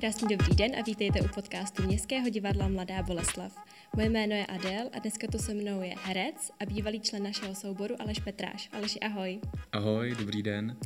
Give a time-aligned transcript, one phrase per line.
[0.00, 3.52] Krásný dobrý den a vítejte u podcastu Městského divadla Mladá Boleslav.
[3.96, 7.54] Moje jméno je Adel a dneska tu se mnou je herec a bývalý člen našeho
[7.54, 8.68] souboru Aleš Petráš.
[8.72, 9.40] Aleši, ahoj.
[9.72, 10.76] Ahoj, dobrý den.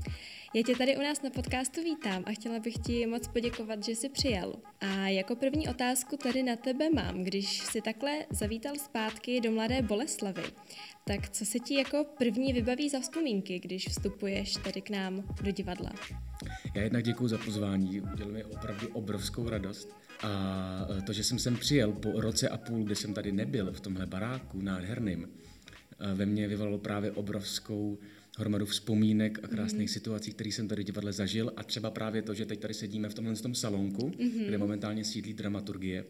[0.54, 3.92] Já tě tady u nás na podcastu vítám a chtěla bych ti moc poděkovat, že
[3.92, 4.54] jsi přijel.
[4.80, 9.82] A jako první otázku tady na tebe mám, když jsi takhle zavítal zpátky do Mladé
[9.82, 10.42] Boleslavy,
[11.04, 15.50] tak co se ti jako první vybaví za vzpomínky, když vstupuješ tady k nám do
[15.50, 15.92] divadla?
[16.74, 19.88] Já jednak děkuji za pozvání, udělal mi opravdu obrovskou radost.
[20.22, 23.80] A to, že jsem sem přijel po roce a půl, kdy jsem tady nebyl v
[23.80, 25.28] tomhle baráku nádherným,
[26.14, 27.98] ve mně vyvolalo právě obrovskou
[28.38, 29.92] hromadu vzpomínek a krásných mm.
[29.92, 33.08] situací, které jsem tady v divadle zažil a třeba právě to, že teď tady sedíme
[33.08, 34.46] v tomhle tom salonku, mm-hmm.
[34.46, 36.04] kde momentálně sídlí dramaturgie,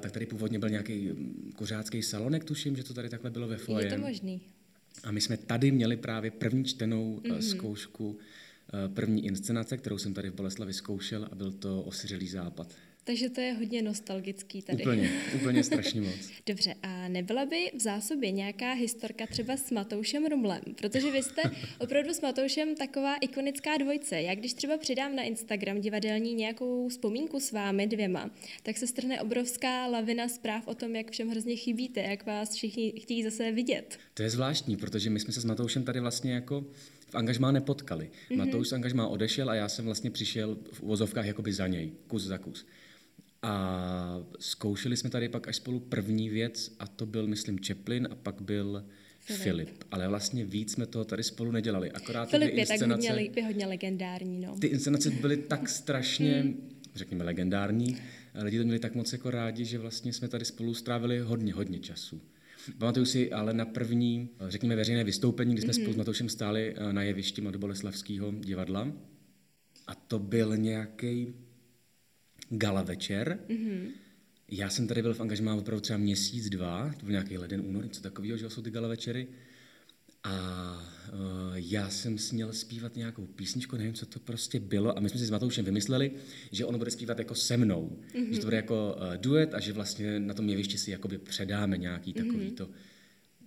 [0.00, 3.56] tak tady původně byl nějaký mm, kořácký salonek, tuším, že to tady takhle bylo ve
[3.56, 3.86] foje.
[3.86, 4.40] Je to možný.
[5.04, 7.38] A my jsme tady měli právě první čtenou mm-hmm.
[7.38, 8.18] zkoušku
[8.94, 12.74] první inscenace, kterou jsem tady v Boleslavi zkoušel a byl to Osiřelý západ.
[13.04, 14.82] Takže to je hodně nostalgický tady.
[14.82, 16.30] Úplně, úplně strašně moc.
[16.46, 20.60] Dobře, a nebyla by v zásobě nějaká historka třeba s Matoušem Rumlem?
[20.76, 21.42] Protože vy jste
[21.78, 24.22] opravdu s Matoušem taková ikonická dvojce.
[24.22, 28.30] Já když třeba přidám na Instagram divadelní nějakou vzpomínku s vámi dvěma,
[28.62, 32.92] tak se strhne obrovská lavina zpráv o tom, jak všem hrozně chybíte, jak vás všichni
[33.00, 33.98] chtějí zase vidět.
[34.14, 36.64] To je zvláštní, protože my jsme se s Matoušem tady vlastně jako
[37.12, 38.10] v angažmá nepotkali.
[38.30, 38.36] Mm-hmm.
[38.36, 42.22] Matouš z angažmá odešel a já jsem vlastně přišel v uvozovkách jakoby za něj, kus
[42.22, 42.66] za kus.
[43.42, 48.14] A zkoušeli jsme tady pak až spolu první věc a to byl, myslím, Chaplin a
[48.14, 48.84] pak byl
[49.20, 49.42] Filip.
[49.42, 49.84] Filip.
[49.90, 51.90] Ale vlastně víc jsme toho tady spolu nedělali.
[51.90, 53.12] Akorát Filip je tak hodně,
[53.46, 54.40] hodně legendární.
[54.40, 54.56] No.
[54.58, 56.78] Ty inscenace byly tak strašně, hmm.
[56.94, 57.96] řekněme, legendární.
[58.34, 61.78] Lidi to měli tak moc jako rádi, že vlastně jsme tady spolu strávili hodně, hodně
[61.78, 62.20] času.
[62.78, 65.80] Pamatuju si ale na první, řekněme, veřejné vystoupení, kdy jsme mm-hmm.
[65.80, 68.92] spolu s Matoušem stáli eh, na jevišti Mladoboleslavského divadla.
[69.86, 71.34] A to byl nějaký
[72.50, 73.38] gala večer.
[73.48, 73.88] Mm-hmm.
[74.48, 77.84] Já jsem tady byl v angažmá opravdu třeba měsíc, dva, to byl nějaký leden, únor,
[77.84, 79.26] něco takového, že jsou ty gala večery.
[80.24, 80.32] A
[81.12, 81.18] uh,
[81.54, 84.98] já jsem směl zpívat nějakou písničku, nevím, co to prostě bylo.
[84.98, 86.12] A my jsme si s Matoušem vymysleli,
[86.52, 87.98] že on bude zpívat jako se mnou.
[88.14, 88.32] Mm-hmm.
[88.32, 91.78] Že to bude jako uh, duet a že vlastně na tom jevišti si jakoby předáme
[91.78, 92.26] nějaký mm-hmm.
[92.26, 92.70] takový to,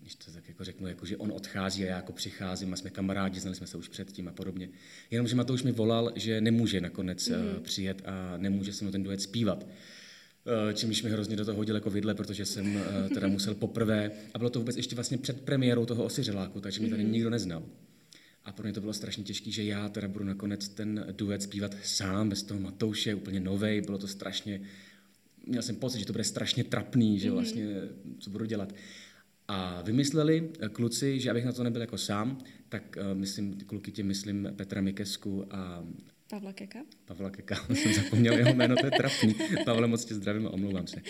[0.06, 2.90] když to tak jako řeknu, jako že on odchází a já jako přicházím a jsme
[2.90, 4.70] kamarádi, znali jsme se už předtím a podobně.
[5.12, 7.56] Jenomže Matouš mi volal, že nemůže nakonec mm-hmm.
[7.56, 9.66] uh, přijet a nemůže se mnou ten duet zpívat.
[10.48, 14.12] Eh, čímž mi hrozně do toho hodil jako vidle, protože jsem eh, teda musel poprvé,
[14.34, 17.12] a bylo to vůbec ještě vlastně před premiérou toho osiřeláku, takže mě tady mhm.
[17.12, 17.64] nikdo neznal.
[18.44, 21.76] A pro mě to bylo strašně těžké, že já teda budu nakonec ten duet zpívat
[21.84, 24.62] sám, bez toho Matouše, úplně novej, bylo to strašně,
[25.46, 27.36] měl jsem pocit, že to bude strašně trapný, že mhm.
[27.36, 27.66] vlastně,
[28.20, 28.74] co budu dělat.
[29.48, 32.38] A vymysleli eh, kluci, že abych na to nebyl jako sám,
[32.70, 35.86] tak uh, myslím, kluky tě myslím Petra Mikesku a
[36.30, 36.80] Pavla Keka?
[37.06, 39.36] Pavla Keka, jsem zapomněl jeho jméno, to je trapný.
[39.66, 41.02] Pavle, moc tě zdravím a omlouvám se.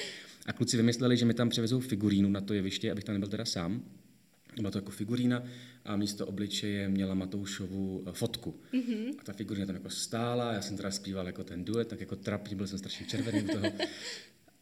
[0.45, 3.45] A kluci vymysleli, že mi tam převezou figurínu na to jeviště, abych tam nebyl teda
[3.45, 3.83] sám.
[4.59, 5.43] Byla to jako figurína
[5.85, 8.59] a místo obličeje měla Matoušovu eh, fotku.
[8.73, 9.15] Mm-hmm.
[9.19, 12.15] A ta figurína tam jako stála, já jsem teda zpíval jako ten duet, tak jako
[12.15, 13.71] trapný, byl jsem strašně červený u toho.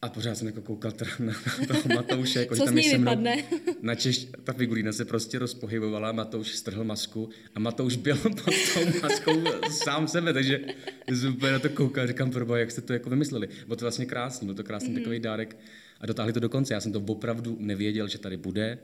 [0.03, 3.23] A pořád jsem jako koukal teda na, na toho Matouše, jako, Co tam se mnou,
[3.81, 8.99] na Češ, ta figurína se prostě rozpohybovala, Matouš strhl masku a Matouš byl pod tou
[9.01, 9.43] maskou
[9.83, 10.61] sám sebe, takže
[11.07, 13.47] jsem úplně na to koukal, říkám, proba, jak jste to jako vymysleli.
[13.65, 14.97] Bylo to vlastně krásný, byl to krásný mm-hmm.
[14.99, 15.57] takový dárek
[15.99, 16.73] a dotáhli to do konce.
[16.73, 18.77] Já jsem to opravdu nevěděl, že tady bude.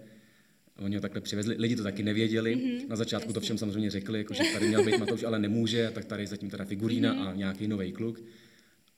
[0.77, 2.55] Oni ho takhle přivezli, lidi to taky nevěděli.
[2.55, 3.33] Mm-hmm, na začátku jasný.
[3.33, 6.49] to všem samozřejmě řekli, jako, že tady měl být Matouš, ale nemůže, tak tady zatím
[6.49, 7.29] teda figurína mm-hmm.
[7.29, 8.21] a nějaký nový kluk.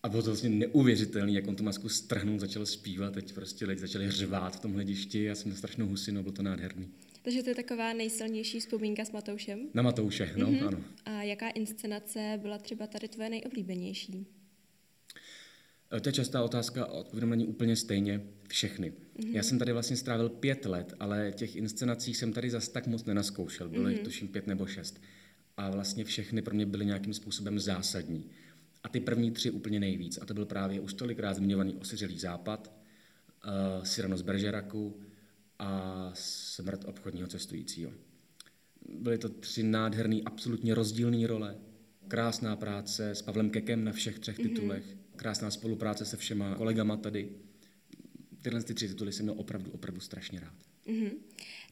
[0.03, 3.81] A bylo to vlastně neuvěřitelné, jak on tu masku strhnul, začal zpívat, teď prostě lidi
[3.81, 6.87] začali řvát v tom hledišti, já jsem strašnou husinu, bylo to nádherný.
[7.23, 9.69] Takže to je taková nejsilnější vzpomínka s Matoušem?
[9.73, 10.67] Na Matouše, no, mm-hmm.
[10.67, 10.83] ano.
[11.05, 14.27] A jaká inscenace byla třeba tady tvoje nejoblíbenější?
[15.97, 18.91] E, to je častá otázka, odpovědám na ní úplně stejně všechny.
[18.91, 19.35] Mm-hmm.
[19.35, 23.05] Já jsem tady vlastně strávil pět let, ale těch inscenací jsem tady zas tak moc
[23.05, 23.89] nenaskoušel, bylo mm-hmm.
[23.89, 25.01] jich tuším pět nebo šest.
[25.57, 28.29] A vlastně všechny pro mě byly nějakým způsobem zásadní.
[28.83, 30.19] A ty první tři úplně nejvíc.
[30.21, 32.73] A to byl právě už tolikrát zmiňovaný Osiřelý západ,
[33.77, 35.01] uh, Cyrano z Beržeraku
[35.59, 37.91] a Smrt obchodního cestujícího.
[38.89, 41.57] Byly to tři nádherné, absolutně rozdílné role.
[42.07, 44.49] Krásná práce s Pavlem Kekem na všech třech mm-hmm.
[44.49, 44.97] titulech.
[45.15, 47.29] Krásná spolupráce se všema kolegama tady.
[48.41, 50.53] Tyhle ty tři tituly jsem měl opravdu, opravdu strašně rád.
[50.87, 51.11] Mm-hmm.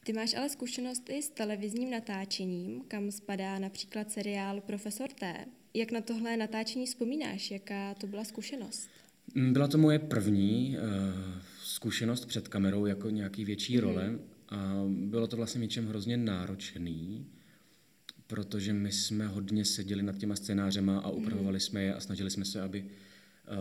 [0.04, 5.46] Ty máš ale zkušenost i s televizním natáčením, kam spadá například seriál Profesor T.
[5.74, 7.50] Jak na tohle natáčení vzpomínáš?
[7.50, 8.88] Jaká to byla zkušenost?
[9.34, 10.84] Mm, byla to moje první uh,
[11.62, 13.82] zkušenost před kamerou jako nějaký větší mm-hmm.
[13.82, 14.18] role
[14.48, 17.26] a bylo to vlastně něčem hrozně náročný,
[18.26, 21.62] protože my jsme hodně seděli nad těma scénářema a upravovali mm-hmm.
[21.62, 22.84] jsme je a snažili jsme se, aby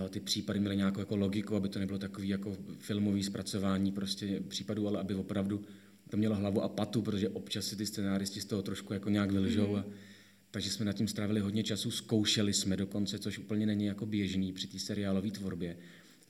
[0.10, 4.88] ty případy měly nějakou jako logiku, aby to nebylo takový jako filmový zpracování prostě případů,
[4.88, 5.62] ale aby opravdu
[6.10, 9.32] to mělo hlavu a patu, protože občas si ty scenáristi z toho trošku jako nějak
[9.32, 9.74] vylžou.
[9.74, 9.80] Mm-hmm.
[9.80, 10.09] A,
[10.52, 14.54] takže jsme nad tím strávili hodně času, zkoušeli jsme dokonce, což úplně není jako běžný
[14.54, 15.78] při té seriálové tvorbě.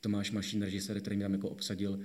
[0.02, 2.00] Tomáš Mašín, režisér, který mě tam jako obsadil,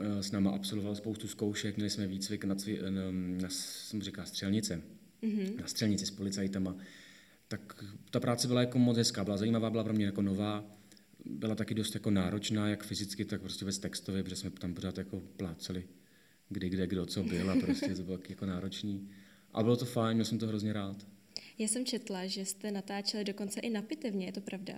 [0.00, 3.00] eh, s náma absolvoval spoustu zkoušek, měli jsme výcvik na, cvi, na,
[3.42, 4.82] na jsem říká, střelnice,
[5.22, 5.60] mm-hmm.
[5.60, 6.76] na střelnici s policajtama.
[7.48, 10.64] Tak ta práce byla jako moc hezká, byla zajímavá, byla pro mě jako nová,
[11.24, 14.98] byla taky dost jako náročná, jak fyzicky, tak prostě ve textově, protože jsme tam pořád
[14.98, 15.84] jako pláceli,
[16.48, 19.08] kdy, kde, kdo, co byl a prostě to bylo jako náročný.
[19.52, 21.06] A bylo to fajn, měl jsem to hrozně rád.
[21.58, 24.74] Já jsem četla, že jste natáčeli dokonce i na pitevně, je to pravda?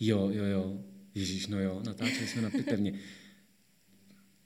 [0.00, 0.84] Jo, jo, jo.
[1.14, 2.98] Ježíš, no jo, natáčeli jsme na pitevně.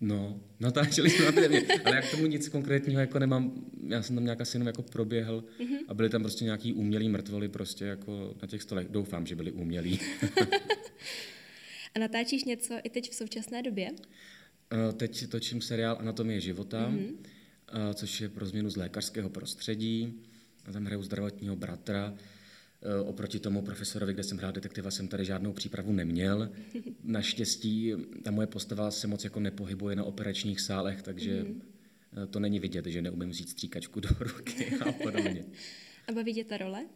[0.01, 3.53] No, natáčeli jsme na pitevně, ale jak tomu nic konkrétního jako nemám,
[3.89, 5.79] já jsem tam nějak asi jenom jako proběhl mm-hmm.
[5.89, 8.89] a byly tam prostě nějaký umělý mrtvoly prostě jako na těch stolech.
[8.89, 10.01] Doufám, že byli umělí.
[11.95, 13.91] a natáčíš něco i teď v současné době?
[13.91, 17.95] Uh, teď točím seriál Anatomie života, mm-hmm.
[17.95, 20.23] což je pro změnu z lékařského prostředí.
[20.69, 22.15] A tam hraju zdravotního bratra.
[22.83, 26.51] Eh, oproti tomu profesorovi, kde jsem hrál detektiva, jsem tady žádnou přípravu neměl.
[27.05, 27.93] Naštěstí
[28.23, 31.63] ta moje postava se moc jako nepohybuje na operačních sálech, takže mm.
[32.31, 35.45] to není vidět, že neumím vzít stříkačku do ruky a podobně.
[36.09, 36.87] A baví tě ta role?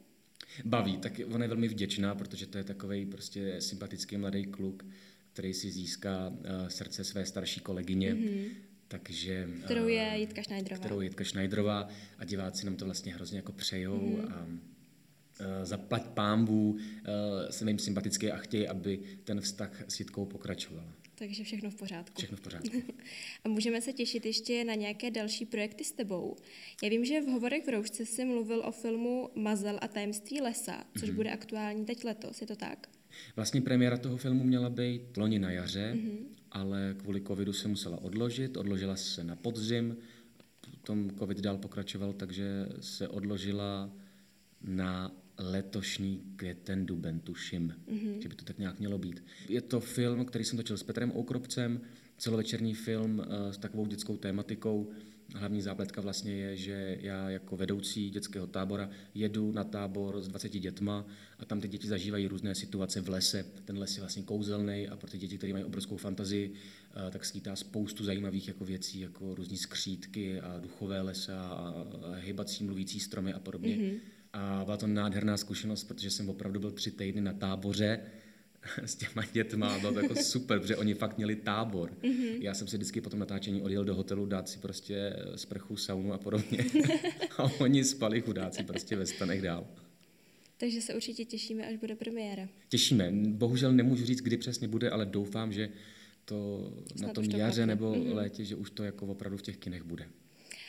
[0.64, 4.84] Baví, tak ona je velmi vděčná, protože to je takový prostě sympatický mladý kluk,
[5.32, 8.14] který si získá uh, srdce své starší kolegyně.
[8.14, 8.50] Mm-hmm.
[8.92, 10.84] Takže, kterou je Jitka Schneiderová.
[10.84, 14.32] Kterou je Jitka Schneiderová a diváci nám to vlastně hrozně jako přejou mm-hmm.
[14.32, 16.78] a uh, zaplať pámbu, uh,
[17.50, 20.84] jsem jim sympatický a chtějí, aby ten vztah s Jitkou pokračoval.
[21.14, 22.14] Takže všechno v pořádku.
[22.18, 22.82] Všechno v pořádku.
[23.44, 26.36] a můžeme se těšit ještě na nějaké další projekty s tebou.
[26.82, 30.84] Já vím, že v Hovorech v Roušce jsi mluvil o filmu Mazel a tajemství lesa,
[30.98, 31.14] což mm-hmm.
[31.14, 32.88] bude aktuální teď letos, je to tak?
[33.36, 36.41] Vlastně premiéra toho filmu měla být loni na jaře, mm-hmm.
[36.52, 39.96] Ale kvůli covidu se musela odložit, odložila se na podzim,
[40.70, 43.90] potom covid dál pokračoval, takže se odložila
[44.62, 48.19] na letošní květen, duben, tuším, mm-hmm.
[48.19, 49.25] že by to tak nějak mělo být.
[49.49, 51.81] Je to film, který jsem točil s Petrem Oukropcem,
[52.19, 54.90] celovečerní film uh, s takovou dětskou tématikou,
[55.34, 60.49] Hlavní zápletka vlastně je, že já jako vedoucí dětského tábora jedu na tábor s 20
[60.49, 61.06] dětma
[61.38, 63.46] a tam ty děti zažívají různé situace v lese.
[63.64, 67.25] Ten les je vlastně kouzelný a pro ty děti, které mají obrovskou fantazii, eh, tak
[67.25, 71.75] skýtá spoustu zajímavých jako věcí, jako různé skřítky a duchové lesa a
[72.14, 73.76] hybací mluvící stromy a podobně.
[73.76, 73.99] Mm-hmm.
[74.32, 78.00] A byla to nádherná zkušenost, protože jsem opravdu byl tři týdny na táboře,
[78.82, 81.90] s těma dětma, bylo to jako super, protože oni fakt měli tábor.
[82.02, 82.36] Mm-hmm.
[82.40, 86.12] Já jsem si vždycky po tom natáčení odjel do hotelu dát si prostě sprchu, saunu
[86.12, 86.58] a podobně.
[87.38, 89.66] a oni spali chudáci prostě ve stanech dál.
[90.56, 92.48] Takže se určitě těšíme, až bude premiéra.
[92.68, 93.12] Těšíme.
[93.12, 95.68] Bohužel nemůžu říct, kdy přesně bude, ale doufám, že
[96.24, 98.14] to Snad na tom jaře nebo mm-hmm.
[98.14, 100.08] létě, že už to jako opravdu v těch kinech bude.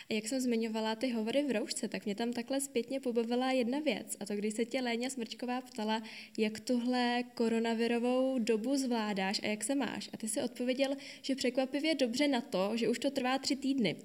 [0.09, 3.79] A jak jsem zmiňovala ty hovory v roušce, tak mě tam takhle zpětně pobavila jedna
[3.79, 4.17] věc.
[4.19, 6.03] A to, když se tě Léňa Smrčková ptala,
[6.37, 10.09] jak tuhle koronavirovou dobu zvládáš a jak se máš.
[10.13, 13.95] A ty si odpověděl, že překvapivě dobře na to, že už to trvá tři týdny.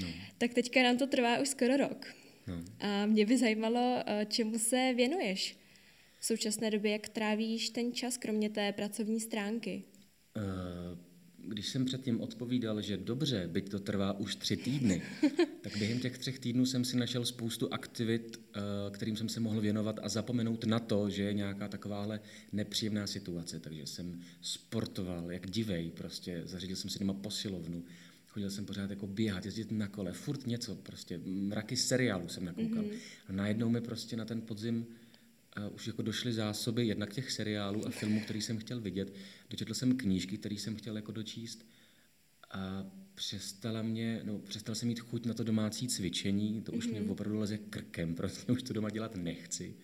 [0.00, 0.08] No.
[0.38, 2.14] Tak teďka nám to trvá už skoro rok.
[2.46, 2.54] No.
[2.80, 5.56] A mě by zajímalo, eh, čemu se věnuješ
[6.18, 9.82] v současné době, jak trávíš ten čas, kromě té pracovní stránky?
[10.36, 11.11] Uh
[11.48, 15.02] když jsem předtím odpovídal, že dobře, byť to trvá už tři týdny,
[15.60, 19.60] tak během těch třech týdnů jsem si našel spoustu aktivit, eh, kterým jsem se mohl
[19.60, 22.20] věnovat a zapomenout na to, že je nějaká takováhle
[22.52, 23.60] nepříjemná situace.
[23.60, 27.84] Takže jsem sportoval, jak divej, prostě zařídil jsem si doma posilovnu,
[28.26, 32.82] chodil jsem pořád jako běhat, jezdit na kole, furt něco, prostě mraky seriálů jsem nakoukal.
[32.82, 32.98] Mm-hmm.
[33.28, 34.86] A najednou mi prostě na ten podzim
[35.52, 39.14] a už jako došly zásoby jednak těch seriálů a filmů, který jsem chtěl vidět.
[39.50, 41.66] Dočetl jsem knížky, které jsem chtěl jako dočíst
[42.50, 46.90] a přestala mě, no, přestal jsem mít chuť na to domácí cvičení, to už mm-hmm.
[46.90, 47.10] mě mhm.
[47.10, 49.74] opravdu leze krkem, protože už to doma dělat nechci.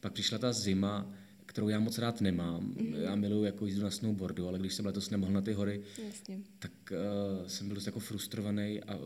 [0.00, 1.14] Pak přišla ta zima,
[1.46, 2.74] kterou já moc rád nemám.
[2.74, 2.96] Mm-hmm.
[2.96, 6.38] Já miluji jako jízdu na snowboardu, ale když jsem letos nemohl na ty hory, Jasně.
[6.58, 8.98] tak uh, jsem byl dost jako frustrovaný a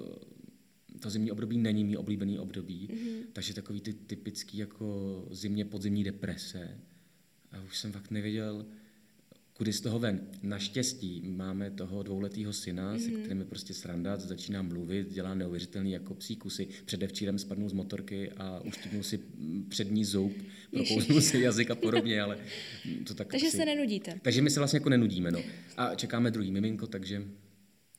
[1.02, 3.26] to zimní období není mý oblíbený období, mm-hmm.
[3.32, 6.78] takže takový ty typický jako zimně podzimní deprese.
[7.52, 8.66] A už jsem fakt nevěděl,
[9.54, 10.20] kudy z toho ven.
[10.42, 13.04] Naštěstí máme toho dvouletého syna, mm-hmm.
[13.04, 16.68] se kterým je prostě sranda, začíná mluvit, dělá neuvěřitelný jako psí kusy.
[16.84, 19.20] Předevčírem spadnul z motorky a uštípnul si
[19.68, 20.32] přední zub,
[20.70, 22.38] prokouznul si jazyk a podobně, ale
[23.06, 23.56] to tak Takže asi...
[23.56, 24.18] se nenudíte.
[24.22, 25.42] Takže my se vlastně jako nenudíme, no.
[25.76, 27.22] A čekáme druhý miminko, takže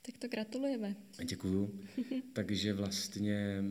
[0.05, 0.95] Tak to gratulujeme.
[1.23, 1.79] Děkuju.
[2.33, 3.63] Takže vlastně...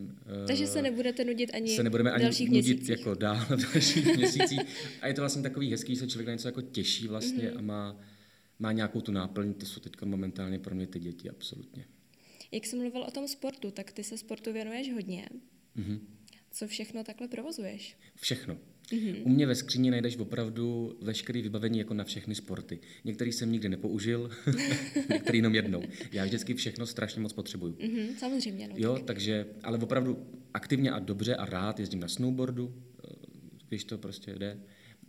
[0.47, 2.89] Takže se nebudete nudit ani se nebudeme ani dalších nudit měsících.
[2.89, 4.61] jako dál v dalších měsících.
[5.01, 7.59] A je to vlastně takový hezký, že se člověk na něco jako těší vlastně mm-hmm.
[7.59, 8.01] a má,
[8.59, 9.55] má nějakou tu náplň.
[9.55, 11.85] To jsou teď momentálně pro mě ty děti, absolutně.
[12.53, 15.29] Jak jsem mluvil o tom sportu, tak ty se sportu věnuješ hodně.
[15.77, 16.01] Mm-hmm.
[16.51, 17.97] Co všechno takhle provozuješ?
[18.17, 18.59] Všechno.
[18.93, 19.23] Mm-hmm.
[19.25, 22.79] U mě ve skříni najdeš opravdu veškeré vybavení jako na všechny sporty.
[23.05, 24.31] Některý jsem nikdy nepoužil,
[25.11, 25.83] některý jenom jednou.
[26.13, 27.73] Já vždycky všechno strašně moc potřebuju.
[27.73, 28.69] Mm-hmm, samozřejmě.
[28.69, 29.05] No, jo, tak.
[29.05, 33.13] takže, ale opravdu aktivně a dobře a rád jezdím na snowboardu, eh,
[33.69, 34.59] když to prostě jde.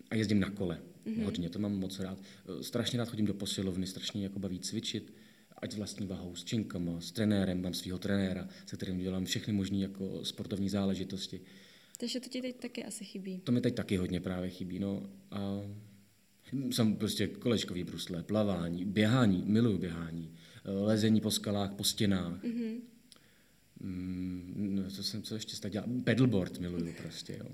[0.10, 0.80] A jezdím na kole.
[1.06, 1.24] Mm-hmm.
[1.24, 2.22] Hodně, to mám moc rád.
[2.60, 5.14] Eh, strašně rád chodím do posilovny, strašně jako baví cvičit
[5.64, 9.78] ať vlastní váhou, s činkama, s trenérem, mám svého trenéra, se kterým dělám všechny možné
[9.78, 11.42] jako sportovní záležitosti.
[11.98, 13.40] Takže to ti teď taky asi chybí.
[13.40, 14.80] To mi teď taky hodně právě chybí.
[14.80, 15.10] No.
[15.32, 15.62] A
[16.72, 20.36] jsem prostě kolečkový brusle, plavání, běhání, miluju běhání,
[20.66, 22.44] lezení po skalách, po stěnách.
[22.44, 22.82] Mm-hmm.
[24.56, 25.90] no, co jsem, co ještě tak dělal?
[26.04, 27.52] Pedalboard miluju prostě, jo.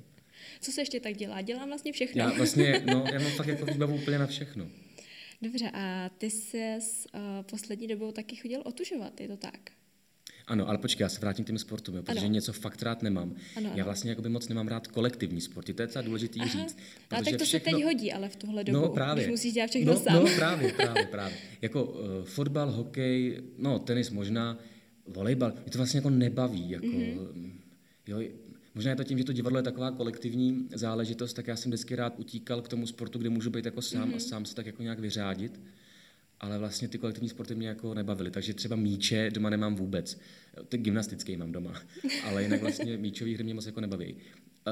[0.62, 1.42] Co se ještě tak dělá?
[1.42, 2.22] Dělám vlastně všechno.
[2.22, 4.70] Já vlastně, no, já mám fakt jako výbavu úplně na všechno.
[5.42, 9.72] Dobře, a ty jsi s uh, poslední dobou taky chodil otužovat, je to tak?
[10.50, 12.34] Ano, ale počkej, já se vrátím k těm sportům, jo, protože ano.
[12.34, 13.36] něco fakt rád nemám.
[13.56, 13.78] Ano, ano.
[13.78, 16.50] Já vlastně jakoby moc nemám rád kolektivní sporty, to je docela důležitý Aha.
[16.50, 16.78] říct.
[16.78, 17.46] No, tak to všechno...
[17.46, 19.24] se teď hodí, ale v tuhle dobu, no, právě.
[19.24, 20.16] když musíš dělat všechno no, sám.
[20.16, 21.38] No právě, právě, právě.
[21.62, 24.58] Jako uh, fotbal, hokej, no tenis možná,
[25.08, 27.52] volejbal, mě to vlastně jako nebaví, jako, mm-hmm.
[28.08, 28.22] jo,
[28.76, 31.96] Možná je to tím, že to divadlo je taková kolektivní záležitost, tak já jsem vždycky
[31.96, 34.16] rád utíkal k tomu sportu, kde můžu být jako sám mm-hmm.
[34.16, 35.60] a sám se tak jako nějak vyřádit.
[36.40, 40.20] Ale vlastně ty kolektivní sporty mě jako nebavily, takže třeba míče doma nemám vůbec.
[40.70, 41.82] Ty gymnastické mám doma,
[42.24, 44.16] ale jinak vlastně míčové hry mě moc jako nebaví.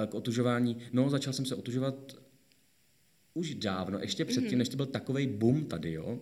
[0.08, 2.18] K otužování, no začal jsem se otužovat
[3.34, 4.58] už dávno, ještě předtím, mm-hmm.
[4.58, 6.20] než to byl takový boom tady, jo.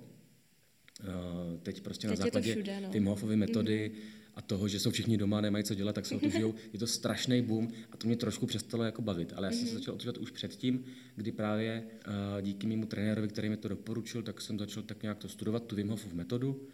[1.63, 3.09] Teď prostě Teď na základě všude, no.
[3.09, 6.53] Hofovy metody, mm-hmm a toho, že jsou všichni doma, nemají co dělat, tak se otužují.
[6.73, 9.33] Je to strašný boom a to mě trošku přestalo jako bavit.
[9.35, 9.73] Ale já jsem se mhm.
[9.73, 14.41] začal otužovat už předtím, kdy právě uh, díky mému trenérovi, který mi to doporučil, tak
[14.41, 16.67] jsem začal tak nějak to studovat, tu Wim Hofův metodu.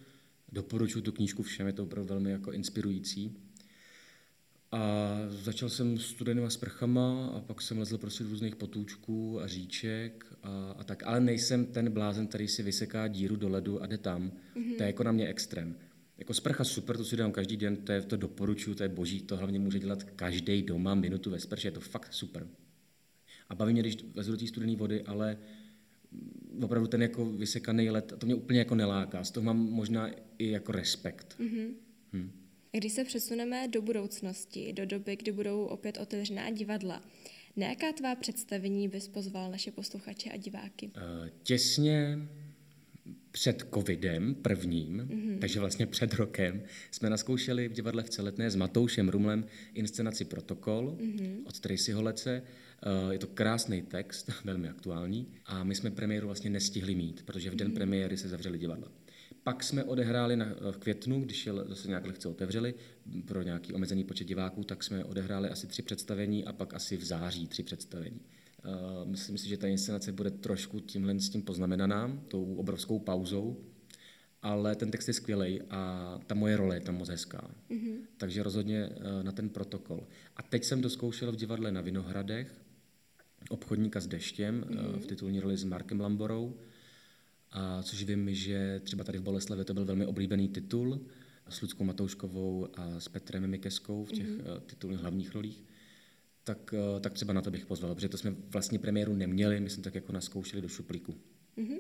[0.52, 3.38] Doporučuji tu knížku všem, je to opravdu velmi jako inspirující.
[4.72, 10.72] A začal jsem studenýma sprchama a pak jsem lezl prostě různých potůčků a říček a,
[10.72, 11.04] a tak.
[11.04, 14.32] Ale nejsem ten blázen, který si vyseká díru do ledu a jde tam.
[14.56, 14.78] Mm-hmm.
[14.78, 15.76] To je jako na mě extrém.
[16.22, 19.22] Jako sprcha super, to si dám každý den, to, je, to doporučuju, to je boží,
[19.22, 22.48] to hlavně může dělat každý doma minutu ve sprše, je to fakt super.
[23.50, 25.38] A baví mě, když vezu do té studené vody, ale
[26.64, 30.50] opravdu ten jako vysekaný let, to mě úplně jako neláká, z toho mám možná i
[30.50, 31.36] jako respekt.
[31.40, 31.74] Mm-hmm.
[32.14, 32.32] Hm.
[32.72, 37.04] Když se přesuneme do budoucnosti, do doby, kdy budou opět otevřená divadla,
[37.56, 40.92] na jaká tvá představení bys pozval naše posluchače a diváky?
[40.96, 42.18] Uh, těsně
[43.32, 45.40] před covidem prvním, mm-hmm.
[45.40, 50.98] takže vlastně před rokem, jsme naskoušeli v divadle v Celetné s Matoušem Rumlem inscenaci Protokol
[51.00, 51.36] mm-hmm.
[51.46, 52.42] od Tracy Holece.
[52.84, 57.50] Eh, je to krásný text, velmi aktuální a my jsme premiéru vlastně nestihli mít, protože
[57.50, 57.74] v den mm-hmm.
[57.74, 58.88] premiéry se zavřeli divadla.
[59.44, 62.74] Pak jsme odehráli na, v květnu, když je zase nějak lehce otevřeli
[63.26, 67.04] pro nějaký omezený počet diváků, tak jsme odehráli asi tři představení a pak asi v
[67.04, 68.22] září tři představení.
[68.66, 73.58] Uh, myslím si, že ta inscenace bude trošku tímhle s tím poznamenaná, tou obrovskou pauzou,
[74.42, 77.52] ale ten text je skvělý a ta moje role je tam moc hezká.
[77.70, 77.96] Mm-hmm.
[78.18, 80.08] Takže rozhodně uh, na ten protokol.
[80.36, 82.62] A teď jsem doskoušel v divadle na Vinohradech
[83.50, 85.00] obchodníka s deštěm mm-hmm.
[85.00, 86.58] v titulní roli s Markem Lamborou,
[87.52, 91.02] a což vím, že třeba tady v Boleslavě to byl velmi oblíbený titul
[91.50, 94.60] s Ludskou Matouškovou a s Petrem Mikeskou v těch mm-hmm.
[94.66, 95.64] titulních hlavních rolích
[96.44, 99.70] tak, eh, tak třeba na to bych pozval, protože to jsme vlastně premiéru neměli, my
[99.70, 101.16] jsme tak jako naskoušeli do šuplíku.
[101.58, 101.80] Mm-hmm.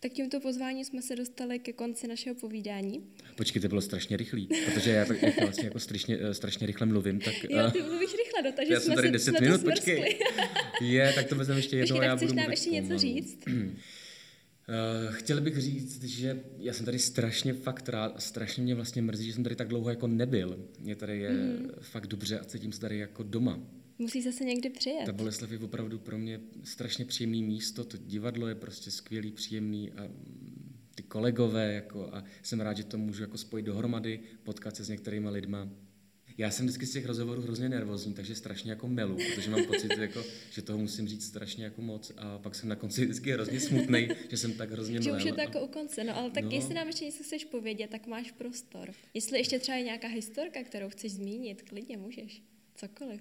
[0.00, 3.04] Tak tímto pozvání jsme se dostali ke konci našeho povídání.
[3.36, 6.86] Počkej, to bylo strašně rychlý, protože já tak jako vlastně jako strašně, eh, strašně rychle
[6.86, 7.20] mluvím.
[7.20, 10.18] Tak, jo, ty mluvíš rychle, no, takže já jsme jsem tady 10 minut, počkej.
[10.80, 12.02] Je, tak to vezmeme ještě jednou.
[12.02, 13.38] já budu nám ještě něco říct?
[14.68, 19.02] Uh, chtěl bych říct, že já jsem tady strašně fakt rád a strašně mě vlastně
[19.02, 20.68] mrzí, že jsem tady tak dlouho jako nebyl.
[20.80, 21.70] Mě tady je mm.
[21.80, 23.60] fakt dobře a cítím se tady jako doma.
[23.98, 25.06] Musí zase někdy přijet.
[25.06, 29.92] Ta Boleslav je opravdu pro mě strašně příjemný místo, to divadlo je prostě skvělý, příjemný
[29.92, 30.08] a
[30.94, 34.88] ty kolegové jako a jsem rád, že to můžu jako spojit dohromady, potkat se s
[34.88, 35.68] některými lidma.
[36.38, 39.98] Já jsem vždycky z těch rozhovorů hrozně nervózní, takže strašně jako melu, protože mám pocit,
[39.98, 43.60] jako, že toho musím říct strašně jako moc a pak jsem na konci vždycky hrozně
[43.60, 45.02] smutný, že jsem tak hrozně mlel.
[45.02, 46.50] Že už je to jako u konce, no ale tak no.
[46.50, 48.92] jestli nám ještě něco chceš povědět, tak máš prostor.
[49.14, 52.42] Jestli ještě třeba je nějaká historka, kterou chceš zmínit, klidně můžeš,
[52.74, 53.20] cokoliv.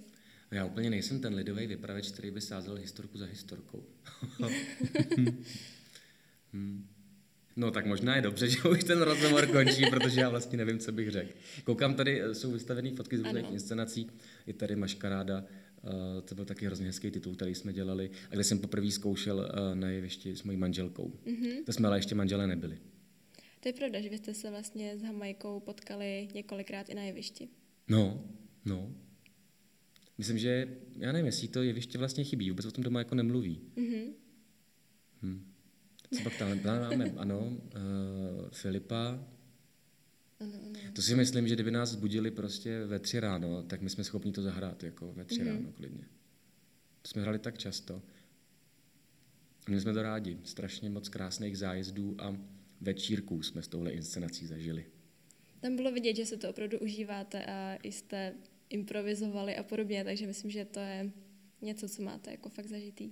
[0.51, 3.84] Já úplně nejsem ten lidový vypraveč, který by sázel historku za historkou.
[6.53, 6.92] hmm.
[7.55, 10.91] No tak možná je dobře, že už ten rozhovor končí, protože já vlastně nevím, co
[10.91, 11.31] bych řekl.
[11.63, 14.07] Koukám, tady eh, jsou vystavené fotky z různých inscenací,
[14.48, 15.39] je tady Maškaráda,
[15.83, 15.91] uh,
[16.25, 19.75] to byl taky hrozně hezký titul, který jsme dělali, a kde jsem poprvé zkoušel uh,
[19.75, 21.13] na jevišti s mojí manželkou.
[21.25, 21.63] Mm-hmm.
[21.65, 22.77] To jsme ale ještě manželé nebyli.
[23.60, 27.50] To je pravda, že vy jste se vlastně s Hamajkou potkali několikrát i na jevišti.
[27.88, 28.29] No,
[28.65, 28.95] no.
[30.17, 33.62] Myslím, že, já nevím, jestli to jeviště vlastně chybí, vůbec o tom doma jako nemluví.
[33.75, 34.13] Mm-hmm.
[35.22, 35.52] Hm.
[36.17, 37.12] Co pak tam máme?
[37.17, 37.53] Ano, uh,
[38.51, 39.20] Filipa.
[40.39, 40.79] Ano, ano.
[40.93, 44.32] To si myslím, že kdyby nás zbudili prostě ve tři ráno, tak my jsme schopni
[44.32, 45.48] to zahrát jako ve tři mm-hmm.
[45.48, 46.03] ráno klidně.
[47.01, 48.01] To jsme hrali tak často.
[49.67, 50.38] Měli jsme to rádi.
[50.43, 52.38] Strašně moc krásných zájezdů a
[52.82, 54.86] večírků jsme s touhle inscenací zažili.
[55.60, 58.34] Tam bylo vidět, že se to opravdu užíváte a jste
[58.70, 61.12] improvizovali a podobně, takže myslím, že to je
[61.62, 63.12] něco, co máte jako fakt zažitý.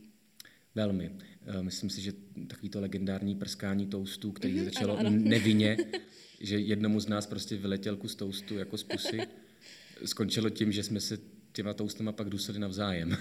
[0.76, 1.12] Velmi.
[1.46, 2.14] Eh, myslím si, že
[2.48, 5.18] takový to legendární prskání toastů, který mm-hmm, začalo ano, ano.
[5.20, 5.78] nevinně,
[6.40, 9.22] že jednomu z nás prostě vyletěl kus toastu jako z pusy,
[10.06, 11.18] skončilo tím, že jsme se
[11.52, 13.18] těma toastama pak dusili navzájem.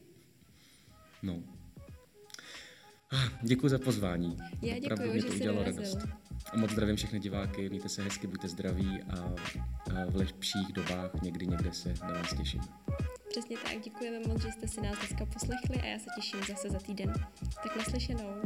[1.22, 1.42] no.
[3.12, 4.38] Ah, děkuji za pozvání.
[4.62, 5.98] Já děkuji, že to udělalo radost.
[6.52, 9.34] A moc zdravím všechny diváky, mějte se hezky, buďte zdraví a,
[9.90, 12.60] a v lepších dobách někdy někde se na vás těším.
[13.30, 16.70] Přesně tak, děkujeme moc, že jste si nás dneska poslechli a já se těším zase
[16.70, 17.12] za týden.
[17.62, 18.42] Tak naslyšenou.